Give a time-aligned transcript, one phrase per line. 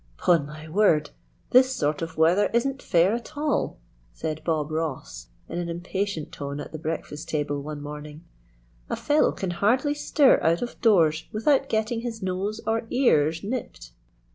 [0.17, 1.11] "'Pon my word,
[1.51, 3.77] this sort of weather isn't fair at all,"
[4.13, 8.23] said Bob Ross, in an impatient tone, at the breakfast table one morning.
[8.89, 13.91] "A fellow can hardly stir out of doors without getting his nose or ears nipped.